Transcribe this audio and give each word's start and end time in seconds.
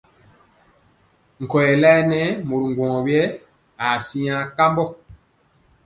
Nkɔyɛ 1.43 1.71
layɛ 1.83 1.99
nɛ 2.11 2.19
mori 2.47 2.65
ŋgwɔŋ 2.71 2.95
yɛ 3.13 3.21
aa 3.85 3.97
siŋa 4.07 4.37
kambɔ. 4.55 4.85